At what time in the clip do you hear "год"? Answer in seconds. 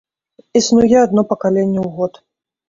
2.01-2.13